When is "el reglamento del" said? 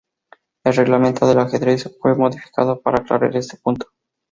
0.63-1.37